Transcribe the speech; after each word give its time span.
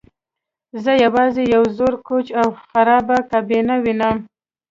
زه 0.83 0.91
یوازې 1.05 1.43
یو 1.55 1.63
زوړ 1.77 1.93
کوچ 2.07 2.27
او 2.41 2.47
خرابه 2.63 3.17
کابینه 3.31 3.75
وینم 3.83 4.17